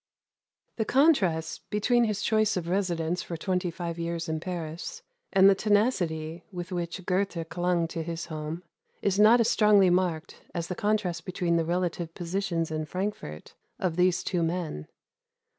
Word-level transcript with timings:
The 0.77 0.85
contrast 0.85 1.69
between 1.69 2.05
his 2.05 2.23
choice 2.23 2.57
of 2.57 2.67
residence 2.67 3.21
for 3.21 3.37
twenty 3.37 3.69
five 3.69 3.99
years 3.99 4.27
in 4.27 4.39
Paris, 4.39 5.03
and 5.31 5.47
the 5.47 5.53
tenacity 5.53 6.43
with 6.51 6.71
which 6.71 7.05
Goethe 7.05 7.47
clung 7.49 7.87
to 7.89 8.01
his 8.01 8.25
home, 8.25 8.63
is 9.03 9.19
not 9.19 9.39
as 9.39 9.51
strongly 9.51 9.91
marked 9.91 10.41
as 10.55 10.69
the 10.69 10.73
contrast 10.75 11.23
between 11.25 11.55
the 11.55 11.65
relative 11.65 12.15
positions 12.15 12.71
in 12.71 12.85
Frankfort 12.85 13.53
of 13.77 13.95
these 13.95 14.23
two 14.23 14.41
men. 14.41 14.87